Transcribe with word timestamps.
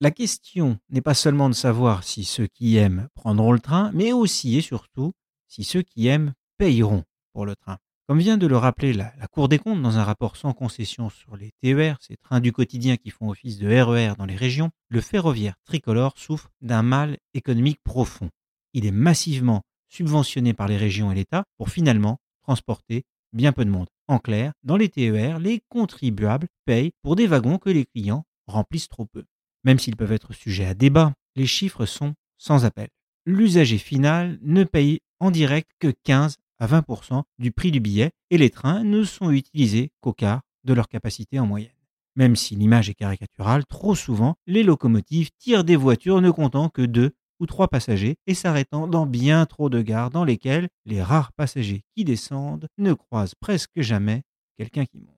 La 0.00 0.12
question 0.12 0.78
n'est 0.90 1.00
pas 1.00 1.14
seulement 1.14 1.48
de 1.48 1.54
savoir 1.54 2.04
si 2.04 2.22
ceux 2.22 2.46
qui 2.46 2.76
aiment 2.76 3.08
prendront 3.16 3.50
le 3.50 3.58
train, 3.58 3.90
mais 3.94 4.12
aussi 4.12 4.56
et 4.56 4.60
surtout 4.60 5.12
si 5.48 5.64
ceux 5.64 5.82
qui 5.82 6.06
aiment 6.06 6.34
payeront 6.56 7.02
pour 7.32 7.46
le 7.46 7.56
train. 7.56 7.78
Comme 8.06 8.20
vient 8.20 8.38
de 8.38 8.46
le 8.46 8.56
rappeler 8.56 8.92
la, 8.92 9.10
Cour 9.32 9.48
des 9.48 9.58
comptes 9.58 9.82
dans 9.82 9.98
un 9.98 10.04
rapport 10.04 10.36
sans 10.36 10.52
concession 10.52 11.10
sur 11.10 11.36
les 11.36 11.50
TER, 11.60 11.98
ces 12.00 12.16
trains 12.16 12.38
du 12.38 12.52
quotidien 12.52 12.96
qui 12.96 13.10
font 13.10 13.28
office 13.28 13.58
de 13.58 13.68
RER 13.68 14.12
dans 14.16 14.24
les 14.24 14.36
régions, 14.36 14.70
le 14.88 15.00
ferroviaire 15.00 15.56
tricolore 15.64 16.16
souffre 16.16 16.52
d'un 16.60 16.84
mal 16.84 17.18
économique 17.34 17.82
profond. 17.82 18.30
Il 18.74 18.86
est 18.86 18.92
massivement 18.92 19.62
subventionné 19.88 20.54
par 20.54 20.68
les 20.68 20.76
régions 20.76 21.10
et 21.10 21.16
l'État 21.16 21.42
pour 21.56 21.70
finalement 21.70 22.18
transporter 22.42 23.02
bien 23.32 23.52
peu 23.52 23.64
de 23.64 23.70
monde. 23.70 23.88
En 24.06 24.20
clair, 24.20 24.52
dans 24.62 24.76
les 24.76 24.90
TER, 24.90 25.40
les 25.40 25.60
contribuables 25.68 26.46
payent 26.66 26.92
pour 27.02 27.16
des 27.16 27.26
wagons 27.26 27.58
que 27.58 27.70
les 27.70 27.84
clients 27.84 28.24
remplissent 28.46 28.88
trop 28.88 29.06
peu. 29.06 29.24
Même 29.64 29.78
s'ils 29.78 29.96
peuvent 29.96 30.12
être 30.12 30.32
sujets 30.32 30.66
à 30.66 30.74
débat, 30.74 31.12
les 31.36 31.46
chiffres 31.46 31.86
sont 31.86 32.14
sans 32.38 32.64
appel. 32.64 32.88
L'usager 33.26 33.78
final 33.78 34.38
ne 34.42 34.64
paye 34.64 35.00
en 35.20 35.30
direct 35.30 35.70
que 35.78 35.92
15 36.04 36.36
à 36.58 36.66
20% 36.66 37.22
du 37.38 37.52
prix 37.52 37.70
du 37.70 37.80
billet 37.80 38.10
et 38.30 38.38
les 38.38 38.50
trains 38.50 38.84
ne 38.84 39.04
sont 39.04 39.30
utilisés 39.30 39.92
qu'au 40.00 40.12
quart 40.12 40.42
de 40.64 40.72
leur 40.72 40.88
capacité 40.88 41.38
en 41.38 41.46
moyenne. 41.46 41.72
Même 42.16 42.36
si 42.36 42.56
l'image 42.56 42.88
est 42.88 42.94
caricaturale, 42.94 43.64
trop 43.66 43.94
souvent, 43.94 44.36
les 44.46 44.62
locomotives 44.62 45.30
tirent 45.38 45.64
des 45.64 45.76
voitures 45.76 46.20
ne 46.20 46.30
comptant 46.30 46.68
que 46.68 46.82
deux 46.82 47.12
ou 47.38 47.46
trois 47.46 47.68
passagers 47.68 48.16
et 48.26 48.34
s'arrêtant 48.34 48.88
dans 48.88 49.06
bien 49.06 49.46
trop 49.46 49.68
de 49.68 49.80
gares 49.80 50.10
dans 50.10 50.24
lesquelles 50.24 50.68
les 50.84 51.02
rares 51.02 51.32
passagers 51.32 51.84
qui 51.94 52.04
descendent 52.04 52.68
ne 52.76 52.92
croisent 52.92 53.36
presque 53.38 53.80
jamais 53.80 54.22
quelqu'un 54.56 54.84
qui 54.84 54.98
monte. 54.98 55.17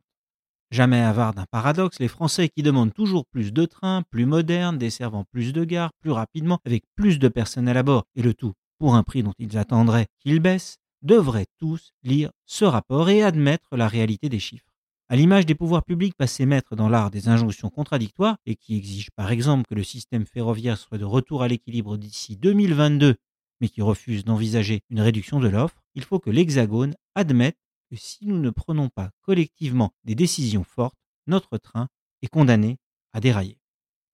Jamais 0.71 1.01
avare 1.01 1.35
d'un 1.35 1.47
paradoxe, 1.51 1.99
les 1.99 2.09
Français 2.09 2.49
qui 2.49 2.63
demandent 2.63 2.95
toujours 2.95 3.27
plus 3.27 3.53
de 3.53 3.65
trains, 3.65 4.03
plus 4.11 4.27
modernes, 4.27 4.79
desservant 4.79 5.25
plus 5.25 5.53
de 5.53 5.65
gares, 5.65 5.91
plus 6.01 6.13
rapidement, 6.13 6.61
avec 6.65 6.85
plus 6.95 7.19
de 7.19 7.29
personnel 7.29 7.77
à 7.77 7.83
bord, 7.83 8.05
et 8.15 8.23
le 8.23 8.35
tout 8.35 8.53
pour 8.81 8.95
un 8.95 9.03
prix 9.05 9.23
dont 9.23 9.35
ils 9.39 9.59
attendraient 9.59 10.07
qu'il 10.19 10.41
baisse, 10.41 10.79
devraient 11.03 11.47
tous 11.59 11.93
lire 12.03 12.31
ce 12.47 12.65
rapport 12.65 13.11
et 13.11 13.23
admettre 13.23 13.77
la 13.77 13.87
réalité 13.87 14.29
des 14.29 14.41
chiffres. 14.41 14.73
À 15.09 15.17
l'image 15.17 15.45
des 15.45 15.55
pouvoirs 15.55 15.85
publics 15.85 16.17
passés 16.17 16.47
maîtres 16.47 16.77
dans 16.77 16.89
l'art 16.89 17.11
des 17.11 17.29
injonctions 17.29 17.69
contradictoires 17.69 18.39
et 18.47 18.57
qui 18.57 18.77
exigent 18.77 19.11
par 19.17 19.31
exemple 19.31 19.65
que 19.69 19.75
le 19.75 19.85
système 19.85 20.25
ferroviaire 20.25 20.79
soit 20.79 20.99
de 20.99 21.05
retour 21.05 21.43
à 21.43 21.49
l'équilibre 21.49 21.97
d'ici 21.97 22.37
2022, 22.37 23.17
mais 23.61 23.69
qui 23.69 23.83
refusent 23.83 24.25
d'envisager 24.25 24.81
une 24.89 25.01
réduction 25.01 25.41
de 25.41 25.49
l'offre, 25.49 25.83
il 25.95 26.05
faut 26.05 26.21
que 26.21 26.31
l'Hexagone 26.31 26.95
admette 27.15 27.59
que 27.91 27.97
si 27.97 28.27
nous 28.27 28.39
ne 28.39 28.51
prenons 28.51 28.89
pas 28.89 29.11
collectivement 29.23 29.93
des 30.05 30.15
décisions 30.15 30.65
fortes, 30.65 30.97
notre 31.27 31.59
train 31.59 31.89
est 32.23 32.29
condamné 32.29 32.79
à 33.13 33.21
dérailler. 33.21 33.59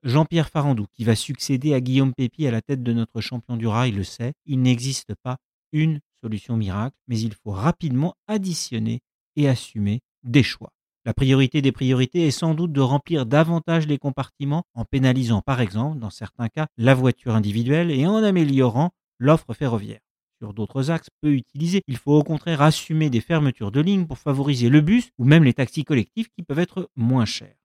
Jean-Pierre 0.02 0.48
Farandou, 0.48 0.86
qui 0.94 1.05
va 1.05 1.16
succéder 1.16 1.74
à 1.74 1.80
Guillaume 1.80 2.14
Pépi 2.14 2.46
à 2.46 2.50
la 2.50 2.62
tête 2.62 2.83
de 2.83 2.92
notre 2.92 3.20
champion 3.20 3.56
du 3.56 3.66
rail, 3.66 3.92
le 3.92 4.05
sait, 4.05 4.34
il 4.46 4.62
n'existe 4.62 5.14
pas 5.22 5.36
une 5.72 6.00
solution 6.22 6.56
miracle, 6.56 6.96
mais 7.08 7.18
il 7.18 7.34
faut 7.34 7.50
rapidement 7.50 8.14
additionner 8.28 9.00
et 9.34 9.48
assumer 9.48 10.00
des 10.22 10.42
choix. 10.42 10.72
La 11.05 11.14
priorité 11.14 11.62
des 11.62 11.72
priorités 11.72 12.27
est 12.27 12.33
sans 12.33 12.55
doute 12.55 12.72
de 12.72 12.80
remplir 12.80 13.27
davantage 13.27 13.86
les 13.86 13.98
compartiments 13.98 14.64
en 14.74 14.84
pénalisant 14.84 15.40
par 15.40 15.61
exemple, 15.61 15.98
dans 15.98 16.11
certains 16.11 16.48
cas, 16.48 16.66
la 16.77 16.94
voiture 16.94 17.34
individuelle 17.34 17.90
et 17.90 18.06
en 18.06 18.16
améliorant 18.16 18.90
l'offre 19.18 19.55
ferroviaire. 19.55 20.00
Sur 20.39 20.53
d'autres 20.53 20.91
axes 20.91 21.09
peu 21.23 21.33
utilisés, 21.33 21.83
il 21.87 21.97
faut 21.97 22.12
au 22.12 22.23
contraire 22.23 22.61
assumer 22.61 23.09
des 23.09 23.20
fermetures 23.20 23.73
de 23.73 23.81
lignes 23.81 24.06
pour 24.06 24.19
favoriser 24.19 24.69
le 24.69 24.81
bus 24.81 25.11
ou 25.19 25.25
même 25.25 25.45
les 25.45 25.55
taxis 25.55 25.84
collectifs 25.84 26.29
qui 26.37 26.42
peuvent 26.42 26.59
être 26.59 26.91
moins 26.95 27.25
chers. 27.25 27.56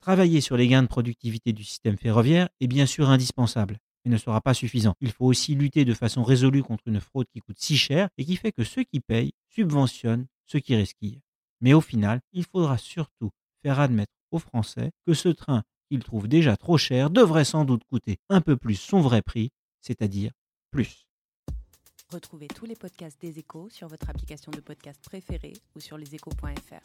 Travailler 0.00 0.40
sur 0.40 0.56
les 0.56 0.68
gains 0.68 0.82
de 0.82 0.88
productivité 0.88 1.52
du 1.52 1.64
système 1.64 1.98
ferroviaire 1.98 2.48
est 2.60 2.66
bien 2.66 2.86
sûr 2.86 3.10
indispensable, 3.10 3.78
mais 4.04 4.10
ne 4.10 4.16
sera 4.16 4.40
pas 4.40 4.54
suffisant. 4.54 4.94
Il 5.00 5.12
faut 5.12 5.26
aussi 5.26 5.54
lutter 5.54 5.84
de 5.84 5.94
façon 5.94 6.22
résolue 6.22 6.62
contre 6.62 6.84
une 6.86 7.00
fraude 7.00 7.26
qui 7.32 7.40
coûte 7.40 7.58
si 7.58 7.76
cher 7.76 8.08
et 8.16 8.24
qui 8.24 8.36
fait 8.36 8.52
que 8.52 8.64
ceux 8.64 8.84
qui 8.84 9.00
payent 9.00 9.32
subventionnent 9.50 10.26
ceux 10.46 10.60
qui 10.60 10.76
risquent. 10.76 10.98
Mais 11.60 11.72
au 11.72 11.80
final, 11.80 12.20
il 12.32 12.44
faudra 12.44 12.78
surtout 12.78 13.30
faire 13.62 13.80
admettre 13.80 14.12
aux 14.30 14.38
Français 14.38 14.92
que 15.06 15.14
ce 15.14 15.28
train 15.28 15.62
qu'ils 15.90 16.02
trouvent 16.04 16.28
déjà 16.28 16.56
trop 16.56 16.78
cher 16.78 17.10
devrait 17.10 17.44
sans 17.44 17.64
doute 17.64 17.84
coûter 17.84 18.18
un 18.28 18.40
peu 18.40 18.56
plus 18.56 18.74
son 18.74 19.00
vrai 19.00 19.22
prix, 19.22 19.50
c'est-à-dire 19.80 20.32
plus. 20.70 21.06
Retrouvez 22.14 22.46
tous 22.46 22.64
les 22.64 22.76
podcasts 22.76 23.20
des 23.20 23.40
échos 23.40 23.68
sur 23.70 23.88
votre 23.88 24.08
application 24.08 24.52
de 24.52 24.60
podcast 24.60 25.00
préférée 25.04 25.54
ou 25.74 25.80
sur 25.80 25.98
leséchos.fr. 25.98 26.80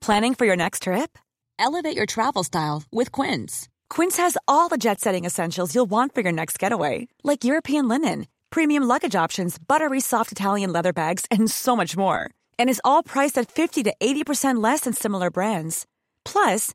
Planning 0.00 0.34
for 0.34 0.46
your 0.46 0.56
next 0.56 0.82
trip? 0.82 1.16
Elevate 1.60 1.94
your 1.94 2.06
travel 2.06 2.42
style 2.42 2.82
with 2.90 3.12
Quince. 3.12 3.68
Quince 3.88 4.16
has 4.16 4.36
all 4.48 4.68
the 4.68 4.76
jet 4.76 5.00
setting 5.00 5.24
essentials 5.24 5.76
you'll 5.76 5.88
want 5.88 6.12
for 6.12 6.22
your 6.22 6.32
next 6.32 6.58
getaway, 6.58 7.06
like 7.22 7.44
European 7.44 7.86
linen, 7.86 8.26
premium 8.50 8.82
luggage 8.82 9.14
options, 9.14 9.58
buttery 9.58 10.00
soft 10.00 10.32
Italian 10.32 10.72
leather 10.72 10.92
bags, 10.92 11.24
and 11.30 11.48
so 11.48 11.76
much 11.76 11.96
more. 11.96 12.30
And 12.58 12.68
is 12.68 12.80
all 12.84 13.04
priced 13.04 13.38
at 13.38 13.48
50 13.52 13.84
to 13.84 13.94
80% 14.00 14.60
less 14.60 14.80
than 14.80 14.92
similar 14.92 15.30
brands. 15.30 15.86
Plus, 16.24 16.74